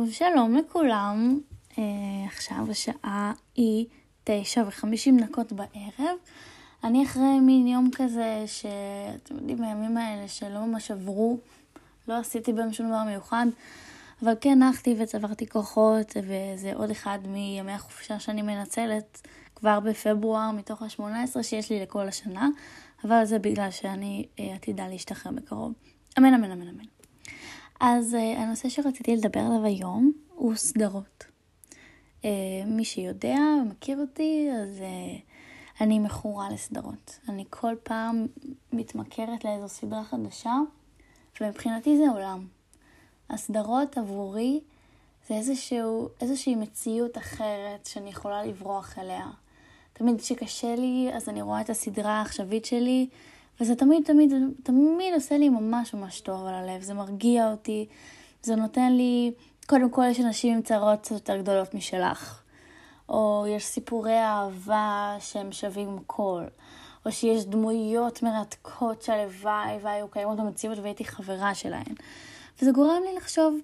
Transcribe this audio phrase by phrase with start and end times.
[0.00, 1.38] טוב, שלום לכולם.
[1.70, 1.76] Uh,
[2.26, 3.86] עכשיו השעה היא
[4.24, 6.16] תשע וחמישים דקות בערב.
[6.84, 11.38] אני אחרי מין יום כזה, שאתם יודעים, הימים האלה שלא ממש עברו,
[12.08, 13.46] לא עשיתי בהם שום דבר מיוחד,
[14.22, 20.82] אבל כן נחתי וצברתי כוחות, וזה עוד אחד מימי החופשה שאני מנצלת כבר בפברואר, מתוך
[20.82, 22.48] ה-18 שיש לי לכל השנה,
[23.04, 25.72] אבל זה בגלל שאני uh, עתידה להשתחרר בקרוב.
[26.18, 26.84] אמן, אמן, אמן, אמן.
[27.80, 31.24] אז uh, הנושא שרציתי לדבר עליו היום הוא סדרות.
[32.22, 32.24] Uh,
[32.66, 37.18] מי שיודע ומכיר אותי, אז uh, אני מכורה לסדרות.
[37.28, 38.26] אני כל פעם
[38.72, 40.54] מתמכרת לאיזו סדרה חדשה,
[41.40, 42.46] ומבחינתי זה עולם.
[43.30, 44.60] הסדרות עבורי
[45.28, 49.26] זה איזשהו, איזושהי מציאות אחרת שאני יכולה לברוח אליה.
[49.92, 53.08] תמיד כשקשה לי, אז אני רואה את הסדרה העכשווית שלי,
[53.60, 54.32] וזה תמיד, תמיד,
[54.62, 56.82] תמיד עושה לי ממש ממש טוב על הלב.
[56.82, 57.86] זה מרגיע אותי,
[58.42, 59.32] זה נותן לי,
[59.66, 62.42] קודם כל יש אנשים עם צרות יותר גדולות משלך.
[63.08, 66.44] או יש סיפורי אהבה שהם שווים הכל.
[67.06, 71.94] או שיש דמויות מרתקות שהלוואי והיו קיימות במציאות והייתי חברה שלהן.
[72.62, 73.58] וזה גורם לי לחשוב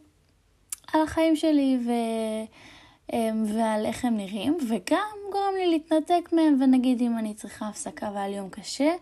[0.93, 1.91] על החיים שלי ו...
[3.13, 8.11] אמ, ועל איך הם נראים, וגם גורם לי להתנתק מהם, ונגיד אם אני צריכה הפסקה
[8.15, 8.93] ועל יום קשה,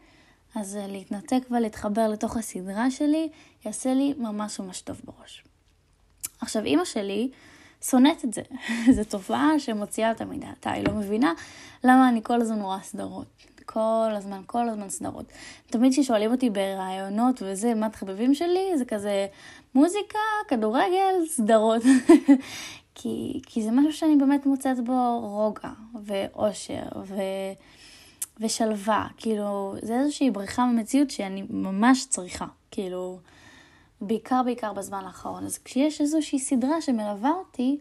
[0.55, 3.29] אז אה, להתנתק ולהתחבר לתוך הסדרה שלי,
[3.67, 5.45] יעשה לי ממש ממש טוב בראש.
[6.41, 7.31] עכשיו, אימא שלי
[7.83, 8.43] שונאת את זה.
[8.97, 11.33] זו תופעה שמוציאה אותה מדעתה, היא לא מבינה
[11.85, 13.27] למה אני כל הזמן רואה סדרות.
[13.67, 15.25] כל הזמן, כל הזמן סדרות.
[15.67, 19.27] תמיד כששואלים אותי ברעיונות וזה, מה התחבבים שלי, זה כזה
[19.75, 21.83] מוזיקה, כדורגל, סדרות.
[22.95, 25.73] כי, כי זה משהו שאני באמת מוצאת בו רוגע
[26.05, 27.15] ואושר ו...
[28.41, 33.19] ושלווה, כאילו, זה איזושהי בריחה ממציאות שאני ממש צריכה, כאילו,
[34.01, 35.47] בעיקר בעיקר בזמן האחרון.
[35.47, 37.79] אז כשיש איזושהי סדרה שמלווה אותי,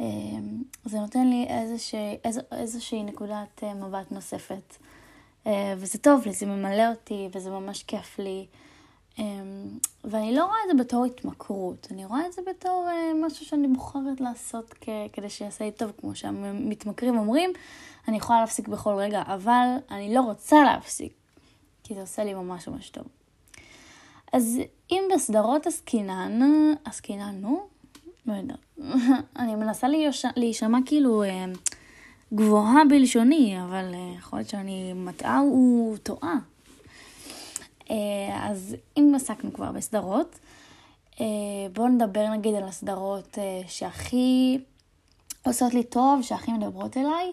[0.00, 4.76] אמ, זה נותן לי איזושהי, איז, איזושהי נקודת אה, מבט נוספת.
[5.46, 8.46] אה, וזה טוב לי, זה ממלא אותי, וזה ממש כיף לי.
[9.18, 9.24] אמ,
[10.04, 13.68] ואני לא רואה את זה בתור התמכרות, אני רואה את זה בתור אה, משהו שאני
[13.68, 14.74] בוחרת לעשות
[15.12, 17.50] כדי שיעשה לי טוב, כמו שהמתמכרים אומרים,
[18.08, 21.12] אני יכולה להפסיק בכל רגע, אבל אני לא רוצה להפסיק,
[21.84, 23.04] כי זה עושה לי ממש ממש טוב.
[24.32, 24.58] אז
[24.90, 26.40] אם בסדרות עסקינן,
[26.84, 27.66] עסקינן, נו,
[28.26, 28.58] לא יודעת,
[29.40, 29.86] אני מנסה
[30.36, 31.44] להישמע כאילו אה,
[32.34, 35.40] גבוהה בלשוני, אבל אה, יכול להיות שאני מטעה
[35.94, 36.38] וטועה.
[37.92, 40.38] אה, אז אם עסקנו כבר בסדרות,
[41.20, 41.26] אה,
[41.72, 44.58] בואו נדבר נגיד על הסדרות אה, שהכי
[45.46, 47.32] עושות לי טוב, שהכי מדברות אליי.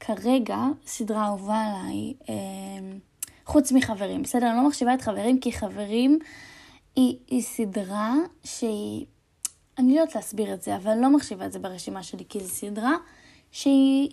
[0.00, 2.14] כרגע סדרה אהובה עליי,
[3.44, 4.46] חוץ מחברים, בסדר?
[4.50, 6.18] אני לא מחשיבה את חברים, כי חברים
[6.96, 9.06] היא, היא סדרה שהיא,
[9.78, 12.40] אני לא יודעת להסביר את זה, אבל אני לא מחשיבה את זה ברשימה שלי, כי
[12.40, 12.92] זו סדרה
[13.52, 14.10] שהיא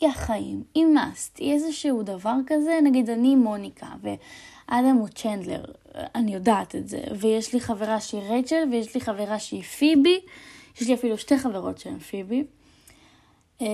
[0.00, 3.86] היא החיים, היא מאסט, היא איזשהו דבר כזה, נגיד אני מוניקה,
[4.70, 5.64] אדם הוא צ'נדלר,
[6.14, 7.00] אני יודעת את זה.
[7.20, 10.20] ויש לי חברה שהיא רייצ'ל, ויש לי חברה שהיא פיבי.
[10.80, 12.44] יש לי אפילו שתי חברות שהן פיבי.
[13.60, 13.66] אמ,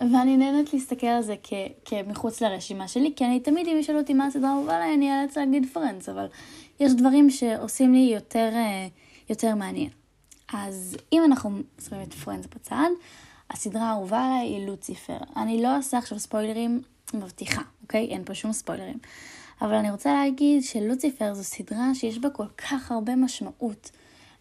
[0.00, 1.52] ואני נהנית להסתכל על זה כ-
[1.84, 5.36] כמחוץ לרשימה שלי, כי אני תמיד, אם ישאלו אותי מה הסדרה האהובה עליי, אני אאלץ
[5.36, 6.26] להגיד פרנדס, אבל
[6.80, 8.86] יש דברים שעושים לי יותר, אה,
[9.30, 9.90] יותר מעניין.
[10.52, 11.50] אז אם אנחנו
[11.88, 12.88] שמים את פרנדס בצד,
[13.50, 15.16] הסדרה האהובה עליי היא לוציפר.
[15.36, 16.82] אני לא אעשה עכשיו ספוילרים
[17.14, 18.06] מבטיחה, אוקיי?
[18.06, 18.98] אין פה שום ספוילרים.
[19.60, 23.90] אבל אני רוצה להגיד שלוציפר זו סדרה שיש בה כל כך הרבה משמעות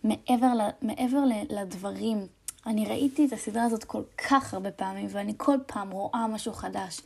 [0.04, 2.28] מעבר, ל, מעבר לדברים.
[2.66, 7.02] אני ראיתי את הסדרה הזאת כל כך הרבה פעמים, ואני כל פעם רואה משהו חדש,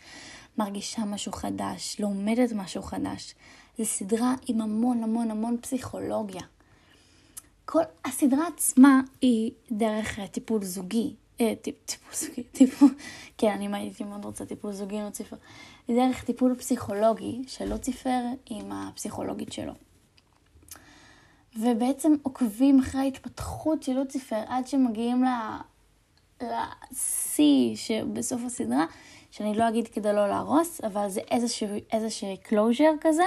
[0.58, 3.36] מרגישה משהו חדש, לומדת משהו חדש.
[3.78, 6.42] זו סדרה עם המון המון המון פסיכולוגיה.
[7.66, 12.79] כל הסדרה עצמה היא דרך טיפול זוגי, אה, טיפול זוגי, טיפול,
[13.42, 15.36] כן, אני הייתי מאוד רוצה טיפול זוגי עם לוציפר.
[15.88, 19.74] זה דרך טיפול פסיכולוגי של לוציפר עם הפסיכולוגית שלו.
[21.60, 25.24] ובעצם עוקבים אחרי ההתפתחות של לוציפר עד שמגיעים
[26.42, 28.86] לשיא שבסוף הסדרה,
[29.32, 31.68] שאני לא אגיד כדי לא להרוס, אבל זה איזשהו,
[32.50, 33.24] closure כזה.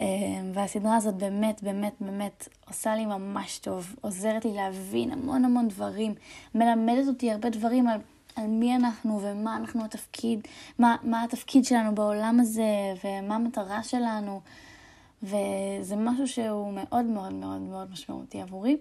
[0.00, 0.06] אמ,
[0.54, 6.14] והסדרה הזאת באמת, באמת, באמת עושה לי ממש טוב, עוזרת לי להבין המון המון דברים,
[6.54, 8.00] מלמדת אותי הרבה דברים על,
[8.36, 10.40] על מי אנחנו ומה אנחנו התפקיד,
[10.78, 14.40] מה, מה התפקיד שלנו בעולם הזה ומה המטרה שלנו,
[15.22, 18.76] וזה משהו שהוא מאוד מאוד מאוד מאוד משמעותי עבורי,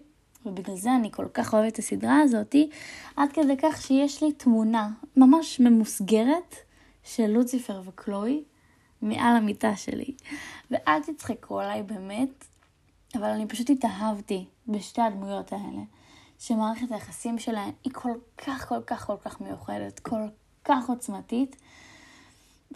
[0.45, 2.69] ובגלל זה אני כל כך אוהבת את הסדרה הזאתי,
[3.15, 6.55] עד כדי כך שיש לי תמונה ממש ממוסגרת
[7.03, 8.44] של לוציפר וקלוי.
[9.03, 10.13] מעל המיטה שלי.
[10.71, 12.45] ואל תצחקו עליי באמת,
[13.15, 15.81] אבל אני פשוט התאהבתי בשתי הדמויות האלה,
[16.44, 20.22] שמערכת היחסים שלהן היא כל כך, כל כך, כל כך מיוחדת, כל
[20.66, 21.56] כך עוצמתית,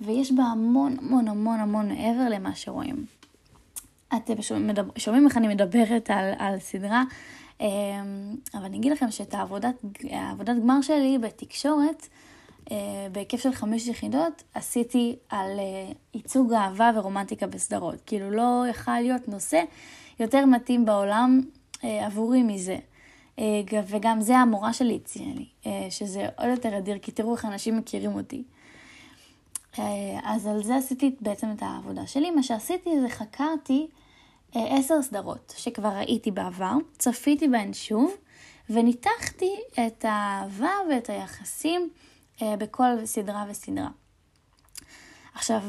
[0.01, 3.05] ויש בה המון, המון, המון, המון מעבר למה שרואים.
[4.15, 4.33] אתם
[4.97, 7.03] שומעים איך אני מדברת על, על סדרה,
[7.61, 7.65] אמ,
[8.53, 9.75] אבל אני אגיד לכם שאת העבודת,
[10.09, 12.07] העבודת גמר שלי בתקשורת,
[12.71, 18.01] אה, בהיקף של חמש יחידות, עשיתי על אה, ייצוג אהבה ורומנטיקה בסדרות.
[18.05, 19.63] כאילו לא יכל להיות נושא
[20.19, 21.41] יותר מתאים בעולם
[21.83, 22.77] אה, עבורי מזה.
[23.87, 25.45] וגם זה המורה שלי הציעה לי,
[25.89, 28.43] שזה עוד יותר אדיר, כי תראו איך אנשים מכירים אותי.
[30.23, 32.31] אז על זה עשיתי בעצם את העבודה שלי.
[32.31, 33.87] מה שעשיתי זה חקרתי
[34.53, 38.13] עשר סדרות שכבר ראיתי בעבר, צפיתי בהן שוב,
[38.69, 39.55] וניתחתי
[39.87, 41.89] את האהבה ואת היחסים
[42.41, 43.89] בכל סדרה וסדרה.
[45.33, 45.61] עכשיו,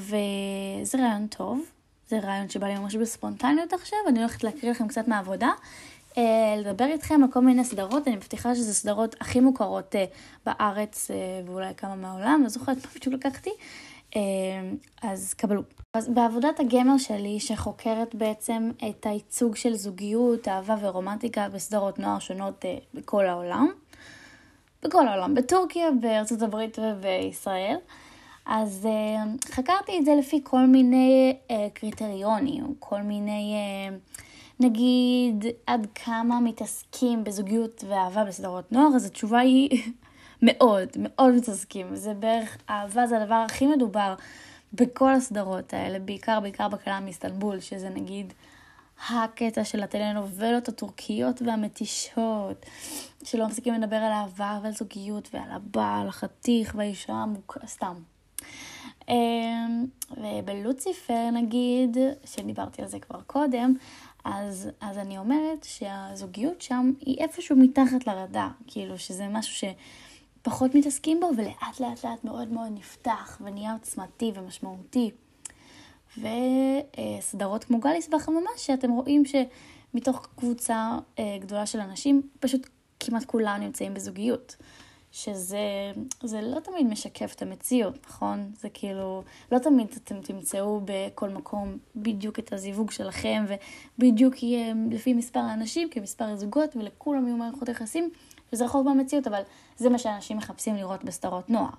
[0.83, 1.65] זה רעיון טוב,
[2.09, 5.51] זה רעיון שבא לי ממש בספונטניות עכשיו, אני הולכת להקריא לכם קצת מהעבודה.
[6.59, 9.95] לדבר איתכם על כל מיני סדרות, אני מבטיחה שזה סדרות הכי מוכרות
[10.47, 11.11] בארץ
[11.47, 13.51] ואולי כמה מהעולם, לא זוכרת מה בדיוק לקחתי,
[15.03, 15.63] אז קבלו.
[15.95, 22.65] אז בעבודת הגמר שלי, שחוקרת בעצם את הייצוג של זוגיות, אהבה ורומנטיקה בסדרות נוער שונות
[22.95, 23.69] בכל העולם,
[24.83, 27.77] בכל העולם, בטורקיה, בארצות הברית ובישראל.
[28.47, 33.55] אז uh, חקרתי את זה לפי כל מיני uh, קריטריונים, כל מיני,
[33.89, 34.21] uh,
[34.61, 39.93] נגיד, עד כמה מתעסקים בזוגיות ואהבה בסדרות נוער, אז התשובה היא
[40.43, 41.97] מאוד, מאוד מתעסקים.
[41.97, 44.15] זה בערך, אהבה זה הדבר הכי מדובר
[44.73, 48.33] בכל הסדרות האלה, בעיקר, בעיקר בקלה מאיסטנבול, שזה נגיד
[49.09, 52.67] הקטע של הטלנובלות הטורקיות והמתישות,
[53.25, 57.59] שלא מפסיקים לדבר על אהבה ועל זוגיות ועל הבעל, החתיך והאישה המוק...
[57.67, 57.95] סתם.
[59.09, 63.75] אמ, ובלוציפר נגיד, שדיברתי על זה כבר קודם,
[64.35, 69.71] אז, אז אני אומרת שהזוגיות שם היא איפשהו מתחת לרדאר, כאילו שזה משהו
[70.43, 75.11] שפחות מתעסקים בו ולאט לאט לאט מאוד מאוד נפתח ונהיה עוצמתי ומשמעותי.
[76.19, 82.69] וסדרות כמו גליס והחממה, שאתם רואים שמתוך קבוצה אה, גדולה של אנשים, פשוט
[83.01, 84.57] כמעט כולם נמצאים בזוגיות.
[85.13, 88.51] שזה לא תמיד משקף את המציאות, נכון?
[88.61, 89.23] זה כאילו,
[89.53, 93.45] לא תמיד אתם תמצאו בכל מקום בדיוק את הזיווג שלכם,
[93.99, 98.11] ובדיוק יהיה לפי מספר האנשים כמספר הזוגות, ולכולם יהיו מערכות יחסים,
[98.53, 99.43] וזה רחוק מהמציאות, אבל
[99.77, 101.71] זה מה שאנשים מחפשים לראות בסדרות נוער.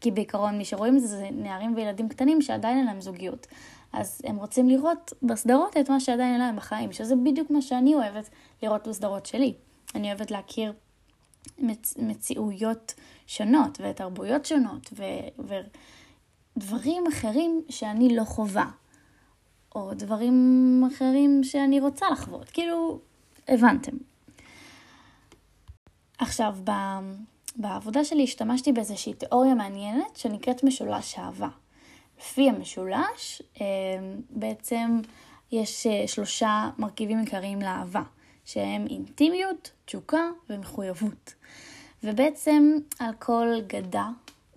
[0.00, 3.46] כי בעיקרון מי שרואים את זה זה נערים וילדים קטנים שעדיין אין להם זוגיות.
[3.92, 7.94] אז הם רוצים לראות בסדרות את מה שעדיין אין להם בחיים, שזה בדיוק מה שאני
[7.94, 8.30] אוהבת
[8.62, 9.54] לראות בסדרות שלי.
[9.94, 10.72] אני אוהבת להכיר
[11.58, 11.94] מצ...
[11.98, 12.94] מציאויות
[13.26, 15.04] שונות ותרבויות שונות ו...
[16.56, 18.70] ודברים אחרים שאני לא חווה,
[19.74, 22.48] או דברים אחרים שאני רוצה לחוות.
[22.48, 23.00] כאילו,
[23.48, 23.96] הבנתם.
[26.18, 26.70] עכשיו, ב...
[27.56, 31.48] בעבודה שלי השתמשתי באיזושהי תיאוריה מעניינת שנקראת משולש אהבה.
[32.18, 33.66] לפי המשולש, אה,
[34.30, 35.00] בעצם
[35.52, 38.02] יש אה, שלושה מרכיבים עיקריים לאהבה,
[38.48, 41.34] שהם אינטימיות, תשוקה ומחויבות.
[42.04, 44.08] ובעצם על כל גדה,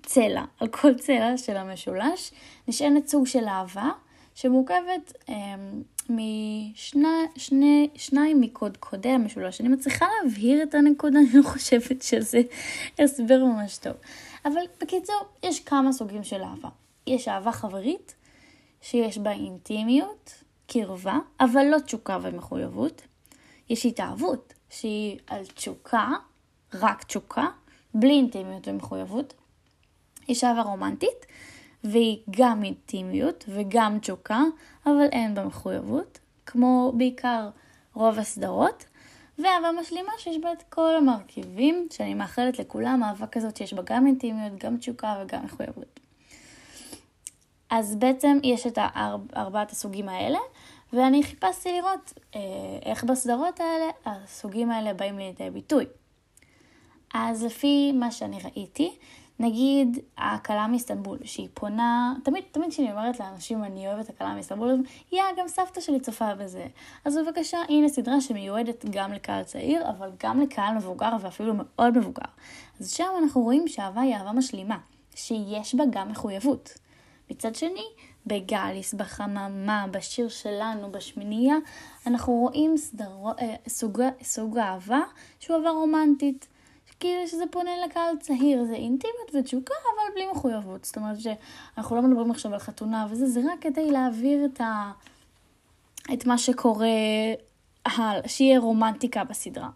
[0.04, 2.32] צלע, על כל צלע של המשולש,
[2.68, 3.90] נשענת סוג של אהבה,
[4.36, 5.56] שמורכבת אה,
[6.10, 7.32] משניים
[8.42, 9.62] מקודקודי המשולש.
[9.62, 12.42] אני מצליחה להבהיר את הנקודה, אני לא חושבת שזה
[13.00, 13.94] הסבר ממש טוב.
[14.46, 16.70] אבל בקיצור, יש כמה סוגים של אהבה.
[17.08, 18.16] יש אהבה חברית,
[18.82, 23.02] שיש בה אינטימיות, קרבה, אבל לא תשוקה ומחויבות.
[23.72, 26.10] יש התאהבות, שהיא על תשוקה,
[26.74, 27.48] רק תשוקה,
[27.94, 29.34] בלי אינטימיות ומחויבות.
[30.28, 31.26] יש אהבה רומנטית,
[31.84, 34.42] והיא גם אינטימיות וגם תשוקה,
[34.86, 37.50] אבל אין בה מחויבות, כמו בעיקר
[37.94, 38.86] רוב הסדרות.
[39.38, 44.08] ואהבה משלימה שיש בה את כל המרכיבים, שאני מאחלת לכולם אהבה כזאת שיש בה גם
[44.08, 46.00] אינטימיות, גם תשוקה וגם מחויבות.
[47.70, 48.78] אז בעצם יש את
[49.36, 50.40] ארבעת הסוגים האלה,
[50.94, 52.40] ואני חיפשתי לראות אה,
[52.86, 55.86] איך בסדרות האלה הסוגים האלה באים לידי ביטוי.
[57.14, 58.98] אז לפי מה שאני ראיתי,
[59.42, 65.24] נגיד הכלה מאיסטנבול, שהיא פונה, תמיד, תמיד כשאני אומרת לאנשים אני אוהבת הכלה מאיסטנבול, יא,
[65.38, 66.66] גם סבתא שלי צופה בזה.
[67.06, 72.26] אז בבקשה, הנה סדרה שמיועדת גם לקהל צעיר, אבל גם לקהל מבוגר ואפילו מאוד מבוגר.
[72.80, 74.78] אז שם אנחנו רואים שאהבה היא אהבה משלימה,
[75.16, 76.74] שיש בה גם מחויבות.
[77.30, 77.86] מצד שני,
[78.26, 81.56] בגאליס, בחממה, בשיר שלנו, בשמינייה,
[82.08, 85.02] אנחנו רואים סדרו, אה, סוג, סוג אהבה
[85.40, 86.48] שהוא אהבה רומנטית.
[87.02, 90.86] כאילו שזה פונה לקהל צעיר, זה אינטימיות ותשוקה, אבל בלי מחויבות.
[90.86, 94.92] זאת אומרת שאנחנו לא מדברים עכשיו על חתונה וזה, זה רק כדי להעביר את, ה...
[96.14, 96.88] את מה שקורה
[98.28, 99.70] שיהיה רומנטיקה בסדרה.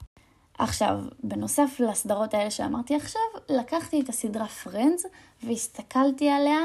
[0.58, 5.06] עכשיו, בנוסף לסדרות האלה שאמרתי עכשיו, לקחתי את הסדרה פרנדס
[5.44, 6.60] והסתכלתי עליה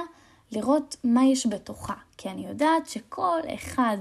[0.53, 1.95] לראות מה יש בתוכה.
[2.17, 3.99] כי אני יודעת שכל אחד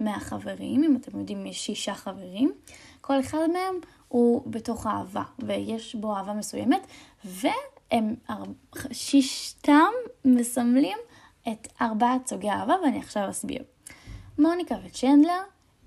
[0.00, 2.52] מהחברים, אם אתם יודעים, יש שישה חברים,
[3.00, 3.74] כל אחד מהם
[4.08, 6.86] הוא בתוך אהבה, ויש בו אהבה מסוימת,
[7.24, 8.14] והם
[8.92, 9.90] שישתם
[10.24, 10.98] מסמלים
[11.52, 13.62] את ארבעת סוגי האהבה, ואני עכשיו אסביר.
[14.38, 15.40] מוניקה וצ'נדלר,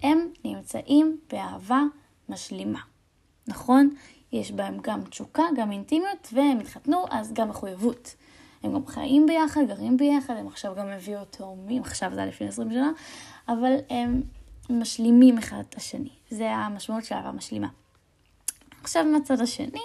[0.03, 1.81] הם נמצאים באהבה
[2.29, 2.79] משלימה.
[3.47, 3.89] נכון?
[4.31, 8.15] יש בהם גם תשוקה, גם אינטימיות, והם התחתנו, אז גם מחויבות.
[8.63, 12.47] הם גם חיים ביחד, גרים ביחד, הם עכשיו גם הביאו תאומים, עכשיו זה היה לפני
[12.47, 12.91] 20 שנה,
[13.47, 14.21] אבל הם
[14.69, 16.09] משלימים אחד את השני.
[16.29, 17.67] זה המשמעות של אהבה משלימה.
[18.83, 19.81] עכשיו מהצד השני,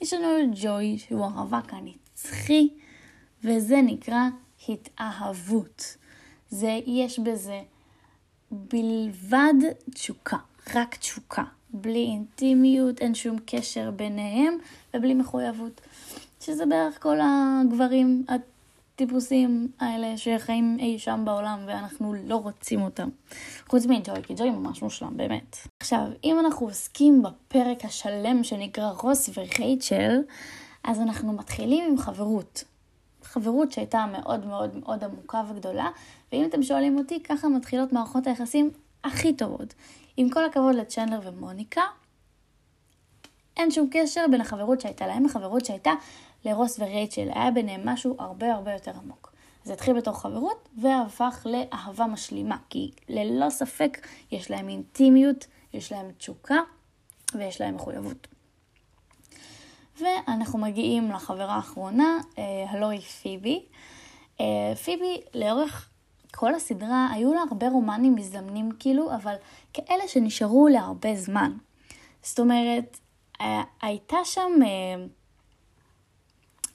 [0.00, 2.68] יש לנו את ג'וי, שהוא הרווק הנצחי,
[3.44, 4.22] וזה נקרא
[4.68, 5.96] התאהבות.
[6.50, 7.62] זה, יש בזה
[8.50, 9.54] בלבד
[9.94, 10.36] תשוקה,
[10.74, 11.44] רק תשוקה.
[11.70, 14.54] בלי אינטימיות, אין שום קשר ביניהם,
[14.94, 15.80] ובלי מחויבות.
[16.44, 23.08] שזה בערך כל הגברים הטיפוסים האלה שחיים אי שם בעולם ואנחנו לא רוצים אותם.
[23.68, 25.56] חוץ מג'וי, כי ג'וי ממש מושלם, באמת.
[25.80, 30.20] עכשיו, אם אנחנו עוסקים בפרק השלם שנקרא רוס ורייצ'ל,
[30.84, 32.64] אז אנחנו מתחילים עם חברות.
[33.22, 35.88] חברות שהייתה מאוד מאוד מאוד עמוקה וגדולה,
[36.32, 38.70] ואם אתם שואלים אותי, ככה מתחילות מערכות היחסים
[39.04, 39.74] הכי טובות.
[40.16, 41.82] עם כל הכבוד לצ'נדלר ומוניקה,
[43.56, 45.92] אין שום קשר בין החברות שהייתה להם לחברות שהייתה
[46.44, 47.28] לרוס ורייצ'ל.
[47.34, 49.34] היה ביניהם משהו הרבה הרבה יותר עמוק.
[49.64, 56.12] זה התחיל בתור חברות והפך לאהבה משלימה, כי ללא ספק יש להם אינטימיות, יש להם
[56.18, 56.58] תשוקה
[57.34, 58.26] ויש להם מחויבות.
[60.00, 63.64] ואנחנו מגיעים לחברה האחרונה, אה, הלוא היא פיבי.
[64.40, 65.88] אה, פיבי לאורך
[66.34, 69.34] כל הסדרה היו לה הרבה רומנים מזדמנים כאילו, אבל
[69.72, 71.52] כאלה שנשארו להרבה זמן.
[72.22, 72.98] זאת אומרת,
[73.40, 74.52] אה, הייתה שם,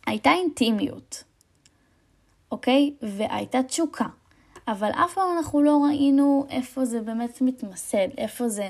[0.09, 1.23] הייתה אינטימיות,
[2.51, 2.93] אוקיי?
[3.01, 4.05] והייתה תשוקה.
[4.67, 8.69] אבל אף פעם אנחנו לא ראינו איפה זה באמת מתמסד, איפה זה,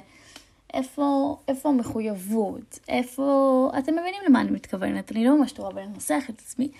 [0.73, 6.39] איפה, איפה המחויבות, איפה, אתם מבינים למה אני מתכוונת, אני לא ממש טובה בלנסח את
[6.39, 6.71] עצמי.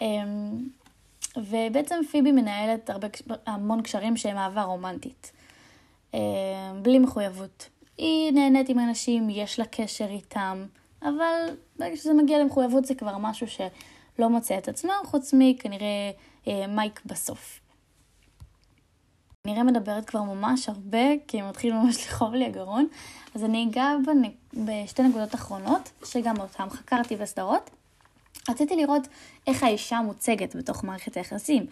[0.00, 0.06] אמ,
[1.36, 3.08] ובעצם פיבי מנהלת הרבה,
[3.46, 5.32] המון קשרים שהם אהבה רומנטית.
[6.14, 6.20] אה,
[6.82, 7.68] בלי מחויבות.
[7.98, 10.66] היא נהנית עם אנשים, יש לה קשר איתם,
[11.02, 16.10] אבל ברגע שזה מגיע למחויבות זה כבר משהו שלא מוצא את עצמו, חוץ מכנראה
[16.48, 17.60] אה, מייק בסוף.
[19.46, 22.86] נראה מדברת כבר ממש הרבה, כי מתחיל ממש לכאוב לי הגרון,
[23.34, 23.92] אז אני אגע
[24.54, 27.70] בשתי נקודות אחרונות, שגם אותן חקרתי בסדרות.
[28.48, 29.08] רציתי לראות
[29.46, 31.66] איך האישה מוצגת בתוך מערכת היחסים,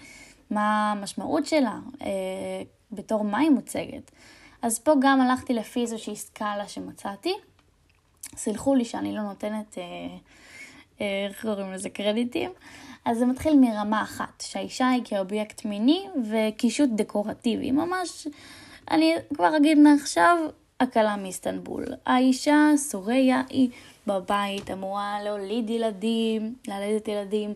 [0.50, 2.08] מה המשמעות שלה, אה,
[2.92, 4.10] בתור מה היא מוצגת.
[4.62, 7.34] אז פה גם הלכתי לפי איזושהי סקאלה שמצאתי.
[8.36, 9.82] סלחו לי שאני לא נותנת, אה,
[11.00, 12.50] אה, איך קוראים לזה, קרדיטים.
[13.04, 17.70] אז זה מתחיל מרמה אחת, שהאישה היא כאובייקט מיני וקישוט דקורטיבי.
[17.70, 18.26] ממש,
[18.90, 20.38] אני כבר אגיד מעכשיו,
[20.80, 21.84] הקלה מאיסטנבול.
[22.06, 23.70] האישה, סוריה, היא
[24.06, 27.54] בבית, אמורה להוליד ילדים, ללדת ילדים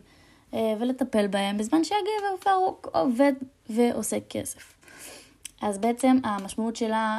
[0.55, 2.59] אה, ולטפל בהם, בזמן שהגבר כבר
[3.01, 3.33] עובד
[3.71, 4.75] ועושה כסף.
[5.61, 7.19] אז בעצם המשמעות שלה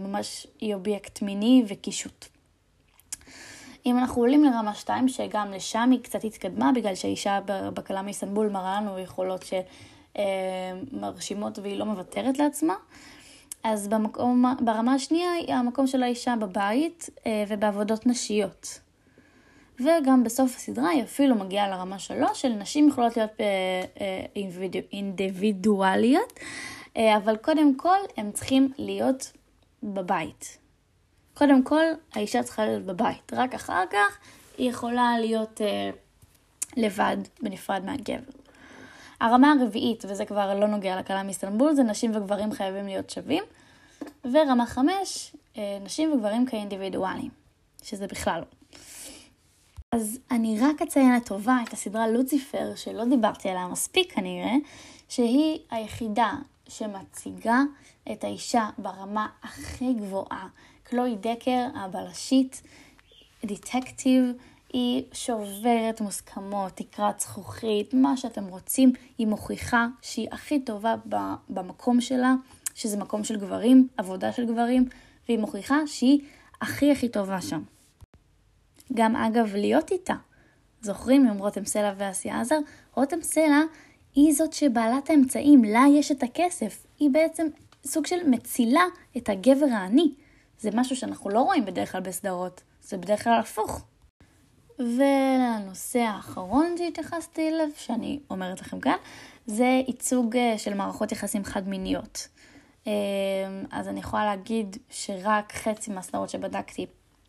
[0.00, 2.28] ממש היא אובייקט מיני וקישוט.
[3.86, 8.80] אם אנחנו עולים לרמה 2, שגם לשם היא קצת התקדמה, בגלל שהאישה בקלה מאיסטנבול מראה
[8.80, 9.44] לנו יכולות
[10.16, 12.74] שמרשימות אה, והיא לא מוותרת לעצמה,
[13.64, 18.80] אז במקום, ברמה השנייה, המקום של האישה בבית אה, ובעבודות נשיות.
[19.80, 26.40] וגם בסוף הסדרה היא אפילו מגיעה לרמה שלוש, של נשים יכולות להיות אה, אינדיבידואליות,
[26.96, 29.32] אבל קודם כל הם צריכים להיות
[29.82, 30.58] בבית.
[31.40, 34.18] קודם כל, האישה צריכה להיות בבית, רק אחר כך
[34.58, 35.60] היא יכולה להיות
[36.76, 38.32] לבד, בנפרד מהגבר.
[39.20, 43.44] הרמה הרביעית, וזה כבר לא נוגע לכלה מאיסטנבול, זה נשים וגברים חייבים להיות שווים.
[44.24, 47.30] ורמה חמש, אה, נשים וגברים כאינדיבידואלים,
[47.82, 48.78] שזה בכלל לא.
[49.92, 54.54] אז אני רק אציין לטובה את הסדרה לוציפר, שלא דיברתי עליה מספיק כנראה,
[55.08, 56.32] שהיא היחידה
[56.68, 57.60] שמציגה
[58.12, 60.48] את האישה ברמה הכי גבוהה.
[60.82, 62.62] קלוי דקר, הבלשית,
[63.44, 64.24] דטקטיב,
[64.72, 70.94] היא שוברת מוסכמות, תקרת זכוכית, מה שאתם רוצים, היא מוכיחה שהיא הכי טובה
[71.48, 72.34] במקום שלה,
[72.74, 74.88] שזה מקום של גברים, עבודה של גברים,
[75.28, 76.20] והיא מוכיחה שהיא
[76.60, 77.62] הכי הכי טובה שם.
[78.94, 80.14] גם אגב, להיות איתה.
[80.82, 82.58] זוכרים עם רותם סלע ואסיה עזר?
[82.94, 83.60] רותם סלע
[84.14, 86.86] היא זאת שבעלת האמצעים, לה יש את הכסף.
[86.98, 87.46] היא בעצם
[87.86, 88.84] סוג של מצילה
[89.16, 90.14] את הגבר העני.
[90.58, 93.84] זה משהו שאנחנו לא רואים בדרך כלל בסדרות, זה בדרך כלל הפוך.
[94.78, 98.96] ולנושא האחרון שהתייחסתי אליו, שאני אומרת לכם כאן,
[99.46, 102.28] זה ייצוג אה, של מערכות יחסים חד-מיניות.
[102.86, 102.92] אה,
[103.70, 106.86] אז אני יכולה להגיד שרק חצי מהסדרות שבדקתי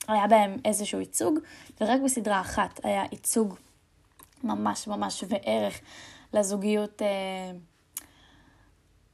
[0.07, 1.39] היה בהם איזשהו ייצוג,
[1.81, 3.55] ורק בסדרה אחת היה ייצוג
[4.43, 5.79] ממש ממש שווה ערך
[6.33, 7.51] לזוגיות אה,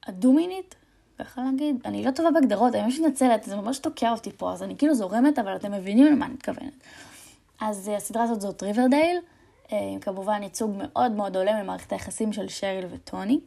[0.08, 0.76] הדו-מינית,
[1.20, 1.76] איך להגיד?
[1.86, 4.96] אני לא טובה בהגדרות, אני ממש מתנצלת, זה ממש תוקע אותי פה, אז אני כאילו
[4.96, 6.74] זורמת, אבל אתם מבינים למה אני מתכוונת.
[7.62, 9.18] אז אה, הסדרה הזאת זאת ריברדייל,
[9.72, 13.40] אה, עם כמובן ייצוג מאוד מאוד עולה ממערכת היחסים של שריל וטוני.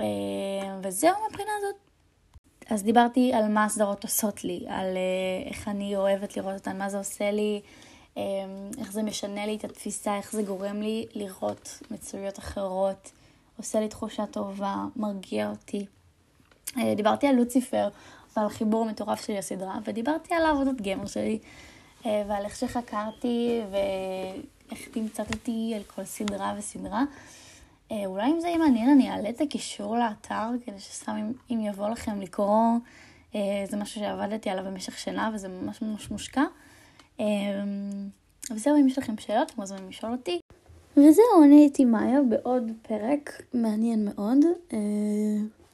[0.00, 0.04] אה,
[0.82, 1.74] וזהו מבחינה הזאת.
[2.70, 4.96] אז דיברתי על מה הסדרות עושות לי, על
[5.46, 7.60] איך אני אוהבת לראות אותן, מה זה עושה לי,
[8.78, 13.10] איך זה משנה לי את התפיסה, איך זה גורם לי לראות מצויות אחרות,
[13.56, 15.86] עושה לי תחושה טובה, מרגיע אותי.
[16.96, 17.88] דיברתי על לוציפר
[18.36, 21.38] ועל חיבור מטורף שלי לסדרה, ודיברתי על העבודת גמר שלי.
[22.06, 27.04] אה, ועל איך שחקרתי ואיך תמצתתי על כל סדרה וסדרה.
[27.92, 31.60] אה, אולי אם זה יהיה מעניין אני אעלה את הקישור לאתר כדי שסתם אם, אם
[31.60, 32.78] יבוא לכם לקרוא,
[33.34, 36.44] אה, זה משהו שעבדתי עליו במשך שנה וזה ממש ממש מושקע.
[38.50, 40.40] וזהו, אם יש לכם שאלות, אתם מוזמנים לשאול אותי.
[40.96, 44.38] וזהו, אני הייתי מאיה בעוד פרק מעניין מאוד.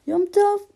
[0.07, 0.74] יום טוב.